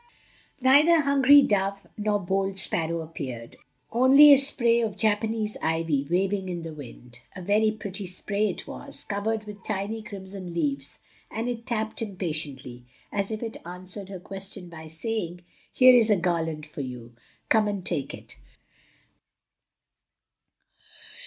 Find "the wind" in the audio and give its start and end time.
6.63-7.19